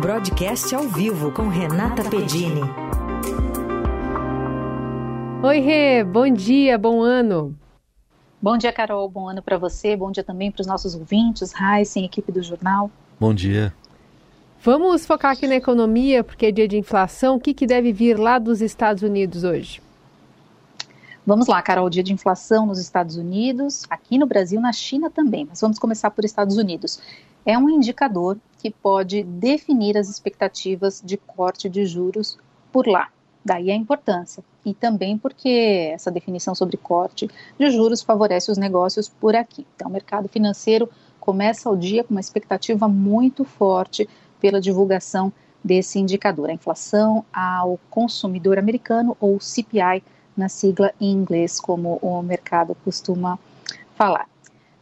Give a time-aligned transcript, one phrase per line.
[0.00, 2.62] Broadcast ao vivo com Renata Pedini.
[5.42, 7.54] Oi, Rê, bom dia, bom ano.
[8.40, 12.06] Bom dia, Carol, bom ano para você, bom dia também para os nossos ouvintes, Heisen,
[12.06, 12.90] equipe do jornal.
[13.20, 13.74] Bom dia.
[14.62, 17.36] Vamos focar aqui na economia, porque é dia de inflação.
[17.36, 19.82] O que, que deve vir lá dos Estados Unidos hoje?
[21.26, 25.46] Vamos lá, Carol, dia de inflação nos Estados Unidos, aqui no Brasil, na China também,
[25.46, 26.98] mas vamos começar por Estados Unidos.
[27.44, 32.38] É um indicador que pode definir as expectativas de corte de juros
[32.70, 33.08] por lá.
[33.44, 34.44] Daí a importância.
[34.64, 39.66] E também porque essa definição sobre corte de juros favorece os negócios por aqui.
[39.74, 44.08] Então, o mercado financeiro começa o dia com uma expectativa muito forte
[44.40, 45.32] pela divulgação
[45.62, 50.02] desse indicador, a inflação ao consumidor americano, ou CPI,
[50.36, 53.38] na sigla em inglês, como o mercado costuma
[53.94, 54.26] falar.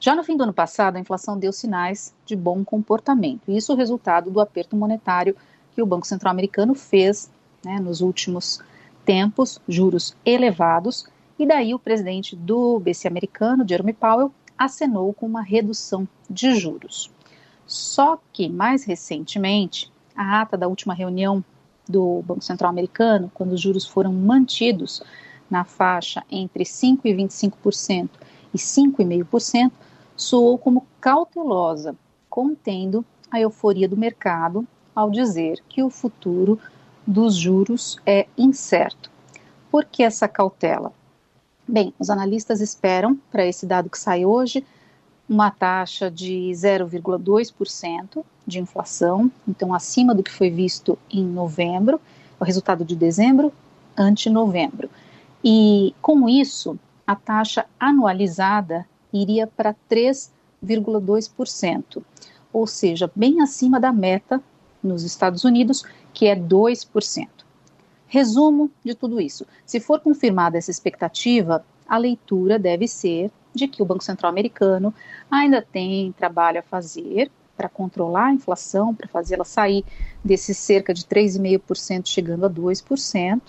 [0.00, 3.72] Já no fim do ano passado, a inflação deu sinais de bom comportamento, e isso
[3.72, 5.36] é resultado do aperto monetário
[5.74, 7.30] que o Banco Central Americano fez
[7.64, 8.60] né, nos últimos
[9.04, 11.06] tempos, juros elevados,
[11.38, 17.10] e daí o presidente do BC americano, Jerome Powell, acenou com uma redução de juros.
[17.66, 21.44] Só que, mais recentemente, a ata da última reunião
[21.88, 25.02] do Banco Central Americano, quando os juros foram mantidos
[25.50, 28.27] na faixa entre 5% e 25% e
[28.58, 29.70] 5,5%,
[30.16, 31.96] soou como cautelosa,
[32.28, 36.58] contendo a euforia do mercado ao dizer que o futuro
[37.06, 39.10] dos juros é incerto.
[39.70, 40.92] Por que essa cautela?
[41.66, 44.64] Bem, os analistas esperam, para esse dado que sai hoje,
[45.28, 52.00] uma taxa de 0,2% de inflação, então acima do que foi visto em novembro,
[52.40, 53.52] o resultado de dezembro
[53.96, 54.88] ante novembro.
[55.44, 62.02] E com isso, a taxa anualizada iria para 3,2%,
[62.52, 64.42] ou seja, bem acima da meta
[64.82, 67.26] nos Estados Unidos, que é 2%.
[68.06, 73.82] Resumo de tudo isso: se for confirmada essa expectativa, a leitura deve ser de que
[73.82, 74.92] o Banco Central americano
[75.30, 79.82] ainda tem trabalho a fazer para controlar a inflação, para fazê-la sair
[80.22, 83.40] desse cerca de 3,5% chegando a 2%.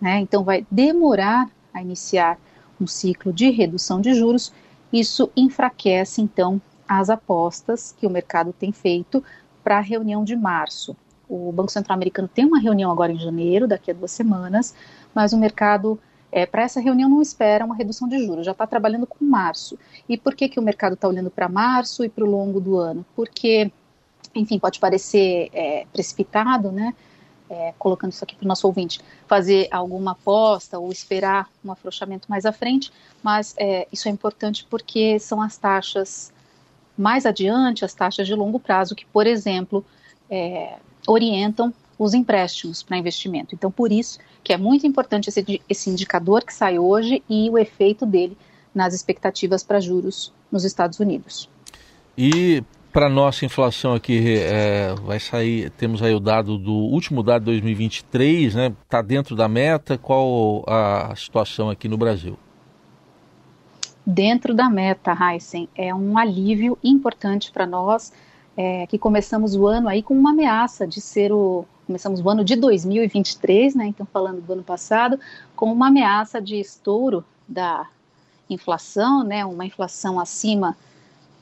[0.00, 0.20] Né?
[0.20, 2.38] Então, vai demorar a iniciar
[2.84, 4.52] um ciclo de redução de juros.
[4.92, 9.24] Isso enfraquece, então, as apostas que o mercado tem feito
[9.62, 10.96] para a reunião de março.
[11.28, 14.74] O Banco Central americano tem uma reunião agora em janeiro, daqui a duas semanas,
[15.14, 15.98] mas o mercado
[16.30, 19.78] é, para essa reunião não espera uma redução de juros, já está trabalhando com março.
[20.08, 22.76] E por que, que o mercado está olhando para março e para o longo do
[22.76, 23.06] ano?
[23.16, 23.72] Porque,
[24.34, 26.92] enfim, pode parecer é, precipitado, né?
[27.56, 28.98] É, colocando isso aqui para o nosso ouvinte,
[29.28, 32.90] fazer alguma aposta ou esperar um afrouxamento mais à frente,
[33.22, 36.32] mas é, isso é importante porque são as taxas
[36.98, 39.84] mais adiante, as taxas de longo prazo, que, por exemplo,
[40.28, 43.54] é, orientam os empréstimos para investimento.
[43.54, 47.56] Então, por isso que é muito importante esse, esse indicador que sai hoje e o
[47.56, 48.36] efeito dele
[48.74, 51.48] nas expectativas para juros nos Estados Unidos.
[52.18, 57.40] E para nossa inflação aqui é, vai sair, temos aí o dado do último dado
[57.40, 58.72] de 2023, né?
[58.84, 59.98] Está dentro da meta.
[59.98, 62.38] Qual a situação aqui no Brasil?
[64.06, 68.12] Dentro da meta, Heisen, é um alívio importante para nós
[68.56, 72.44] é, que começamos o ano aí com uma ameaça de ser o começamos o ano
[72.44, 73.86] de 2023, né?
[73.88, 75.18] Então falando do ano passado,
[75.56, 77.88] com uma ameaça de estouro da
[78.48, 79.44] inflação, né?
[79.44, 80.76] Uma inflação acima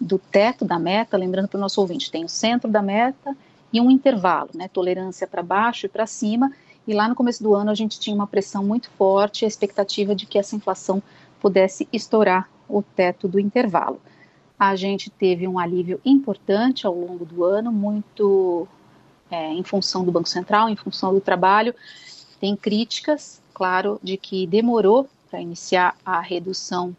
[0.03, 1.17] do teto da meta.
[1.17, 3.37] Lembrando para o nosso ouvinte, tem o centro da meta
[3.73, 4.69] e um intervalo, né?
[4.69, 6.53] Tolerância para baixo e para cima.
[6.87, 10.15] E lá no começo do ano a gente tinha uma pressão muito forte, a expectativa
[10.15, 11.03] de que essa inflação
[11.41, 14.01] pudesse estourar o teto do intervalo.
[14.59, 18.67] A gente teve um alívio importante ao longo do ano, muito
[19.31, 21.75] é, em função do Banco Central, em função do trabalho.
[22.41, 26.95] Tem críticas, claro, de que demorou para iniciar a redução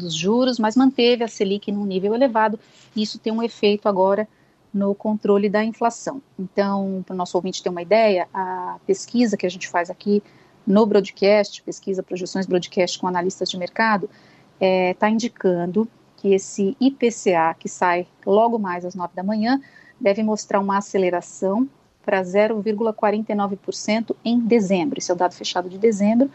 [0.00, 2.58] dos juros, mas manteve a Selic num nível elevado.
[2.96, 4.26] Isso tem um efeito agora
[4.72, 6.22] no controle da inflação.
[6.38, 10.22] Então, para o nosso ouvinte ter uma ideia, a pesquisa que a gente faz aqui
[10.66, 14.08] no broadcast, pesquisa projeções broadcast com analistas de mercado,
[14.54, 19.60] está é, tá indicando que esse IPCA, que sai logo mais às 9 da manhã,
[20.00, 21.68] deve mostrar uma aceleração
[22.04, 24.98] para 0,49% em dezembro.
[24.98, 26.30] Esse é o dado fechado de dezembro,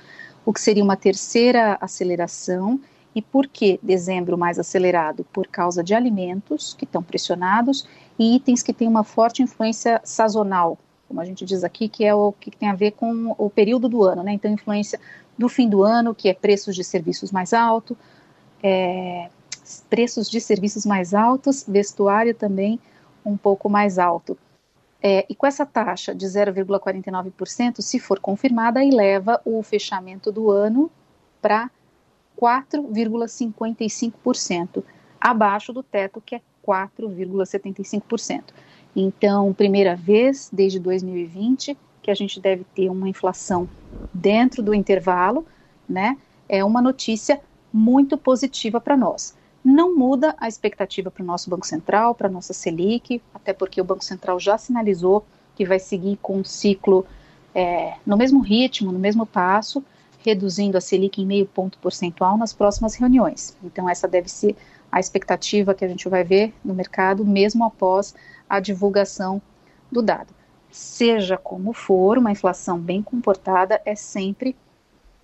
[0.45, 2.79] o que seria uma terceira aceleração.
[3.15, 5.25] E por que dezembro mais acelerado?
[5.31, 7.87] Por causa de alimentos que estão pressionados
[8.19, 10.77] e itens que têm uma forte influência sazonal,
[11.07, 13.87] como a gente diz aqui, que é o que tem a ver com o período
[13.87, 14.33] do ano, né?
[14.33, 14.99] Então, influência
[15.37, 17.95] do fim do ano, que é preços de serviços mais altos,
[18.61, 19.29] é,
[19.89, 22.79] preços de serviços mais altos, vestuário também
[23.25, 24.37] um pouco mais alto.
[25.01, 30.49] É, e com essa taxa de 0,49%, se for confirmada, aí leva o fechamento do
[30.49, 30.89] ano
[31.41, 31.69] para
[32.39, 34.83] 4,55%,
[35.19, 38.43] abaixo do teto, que é 4,75%.
[38.95, 43.67] Então, primeira vez desde 2020 que a gente deve ter uma inflação
[44.13, 45.43] dentro do intervalo,
[45.89, 46.15] né?
[46.47, 47.41] É uma notícia
[47.73, 49.35] muito positiva para nós.
[49.63, 53.81] Não muda a expectativa para o nosso Banco Central, para a nossa Selic, até porque
[53.81, 57.07] o Banco Central já sinalizou que vai seguir com um ciclo
[57.55, 59.83] é, no mesmo ritmo, no mesmo passo,
[60.25, 63.55] reduzindo a Selic em meio ponto percentual nas próximas reuniões.
[63.63, 64.55] Então, essa deve ser
[64.91, 68.15] a expectativa que a gente vai ver no mercado, mesmo após
[68.49, 69.41] a divulgação
[69.91, 70.33] do dado.
[70.71, 74.55] Seja como for, uma inflação bem comportada é sempre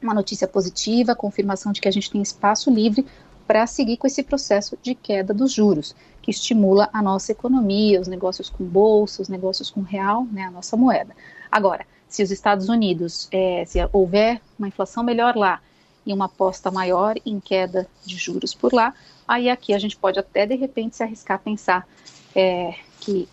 [0.01, 3.06] uma notícia positiva, confirmação de que a gente tem espaço livre
[3.45, 8.07] para seguir com esse processo de queda dos juros, que estimula a nossa economia, os
[8.07, 11.13] negócios com bolsa, os negócios com real, né, a nossa moeda.
[11.51, 15.61] Agora, se os Estados Unidos, é, se houver uma inflação melhor lá
[16.05, 18.93] e uma aposta maior em queda de juros por lá,
[19.25, 21.87] aí aqui a gente pode até de repente se arriscar a pensar
[22.35, 23.29] é, que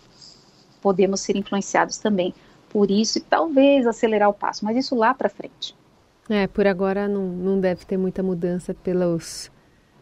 [0.81, 2.33] podemos ser influenciados também
[2.69, 5.75] por isso e talvez acelerar o passo, mas isso lá para frente.
[6.29, 9.51] É, por agora não, não deve ter muita mudança pelos,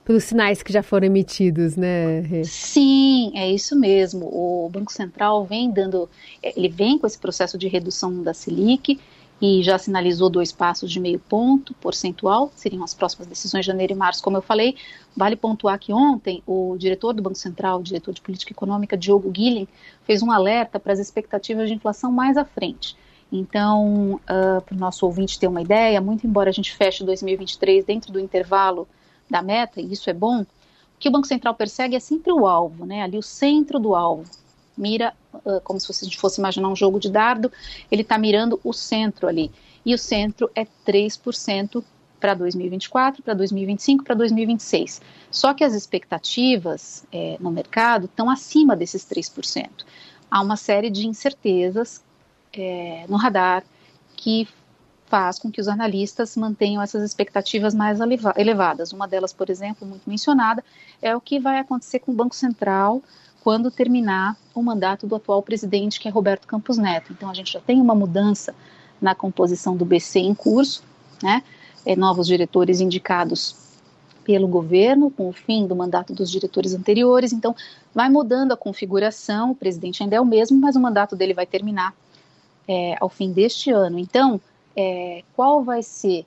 [0.07, 2.23] pelos sinais que já foram emitidos, né?
[2.45, 4.25] Sim, é isso mesmo.
[4.25, 6.09] O Banco Central vem dando,
[6.41, 8.97] ele vem com esse processo de redução da Selic,
[9.41, 13.91] e já sinalizou dois passos de meio ponto percentual, seriam as próximas decisões de janeiro
[13.91, 14.77] e março, como eu falei.
[15.15, 19.29] Vale pontuar que ontem o diretor do Banco Central, o diretor de política econômica, Diogo
[19.29, 19.67] Guilhem,
[20.05, 22.95] fez um alerta para as expectativas de inflação mais à frente.
[23.29, 27.83] Então, uh, para o nosso ouvinte ter uma ideia, muito embora a gente feche 2023
[27.83, 28.87] dentro do intervalo
[29.29, 30.47] da meta, e isso é bom, o
[30.99, 34.25] que o Banco Central persegue é sempre o alvo, né, ali o centro do alvo
[34.77, 37.51] mira uh, como se a fosse imaginar um jogo de dardo,
[37.91, 39.51] ele está mirando o centro ali.
[39.85, 41.83] E o centro é 3%
[42.19, 45.01] para 2024, para 2025, para 2026.
[45.31, 49.69] Só que as expectativas é, no mercado estão acima desses 3%.
[50.29, 52.03] Há uma série de incertezas
[52.53, 53.63] é, no radar
[54.15, 54.47] que
[55.07, 57.99] faz com que os analistas mantenham essas expectativas mais
[58.35, 58.91] elevadas.
[58.91, 60.63] Uma delas, por exemplo, muito mencionada,
[61.01, 63.01] é o que vai acontecer com o Banco Central
[63.43, 67.13] quando terminar o mandato do atual presidente, que é Roberto Campos Neto.
[67.13, 68.53] Então, a gente já tem uma mudança
[69.01, 70.83] na composição do BC em curso,
[71.23, 71.41] né?
[71.85, 73.55] É, novos diretores indicados
[74.25, 77.31] pelo governo, com o fim do mandato dos diretores anteriores.
[77.31, 77.55] Então,
[77.95, 79.51] vai mudando a configuração.
[79.51, 81.93] O presidente ainda é o mesmo, mas o mandato dele vai terminar
[82.67, 83.97] é, ao fim deste ano.
[83.97, 84.41] Então,
[84.77, 86.25] é, qual vai ser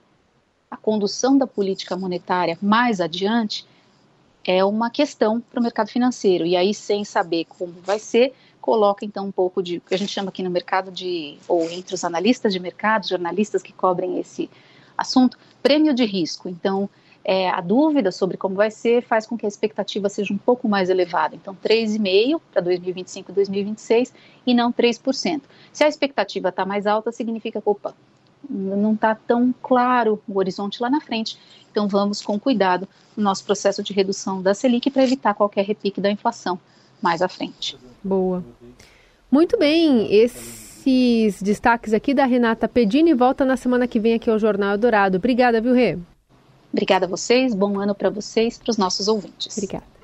[0.70, 3.64] a condução da política monetária mais adiante?
[4.44, 6.46] é uma questão para o mercado financeiro.
[6.46, 9.98] E aí, sem saber como vai ser, coloca então um pouco de o que a
[9.98, 14.18] gente chama aqui no mercado de, ou entre os analistas de mercado, jornalistas que cobrem
[14.18, 14.50] esse
[14.96, 16.48] assunto, prêmio de risco.
[16.48, 16.88] Então,
[17.22, 20.68] é, a dúvida sobre como vai ser faz com que a expectativa seja um pouco
[20.68, 21.36] mais elevada.
[21.36, 24.14] Então, 3,5% para 2025 e 2026
[24.46, 25.42] e não 3%.
[25.72, 27.94] Se a expectativa está mais alta, significa que, opa,
[28.50, 31.38] não está tão claro o horizonte lá na frente.
[31.70, 36.00] Então vamos com cuidado no nosso processo de redução da Selic para evitar qualquer repique
[36.00, 36.58] da inflação
[37.00, 37.78] mais à frente.
[38.02, 38.44] Boa.
[39.30, 44.38] Muito bem, esses destaques aqui da Renata Pedini volta na semana que vem aqui ao
[44.38, 45.18] Jornal Dourado.
[45.18, 45.96] Obrigada, viu, Rê?
[46.72, 49.56] Obrigada a vocês, bom ano para vocês, para os nossos ouvintes.
[49.56, 49.99] Obrigada.